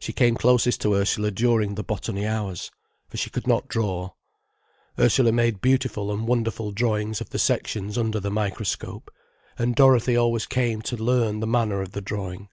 She 0.00 0.12
came 0.12 0.34
closest 0.34 0.80
to 0.80 0.94
Ursula 0.94 1.30
during 1.30 1.76
the 1.76 1.84
botany 1.84 2.26
hours. 2.26 2.72
For 3.08 3.16
she 3.16 3.30
could 3.30 3.46
not 3.46 3.68
draw. 3.68 4.10
Ursula 4.98 5.30
made 5.30 5.60
beautiful 5.60 6.10
and 6.12 6.26
wonderful 6.26 6.72
drawings 6.72 7.20
of 7.20 7.30
the 7.30 7.38
sections 7.38 7.96
under 7.96 8.18
the 8.18 8.32
microscope, 8.32 9.12
and 9.56 9.76
Dorothy 9.76 10.16
always 10.16 10.46
came 10.46 10.82
to 10.82 10.96
learn 10.96 11.38
the 11.38 11.46
manner 11.46 11.82
of 11.82 11.92
the 11.92 12.00
drawing. 12.00 12.48